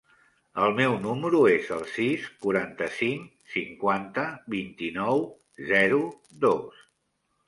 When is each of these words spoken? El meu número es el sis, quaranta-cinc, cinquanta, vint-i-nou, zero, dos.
El 0.67 0.71
meu 0.77 0.93
número 1.01 1.41
es 1.49 1.67
el 1.75 1.83
sis, 1.95 2.23
quaranta-cinc, 2.45 3.27
cinquanta, 3.55 4.23
vint-i-nou, 4.55 5.21
zero, 5.73 6.01
dos. 6.47 6.81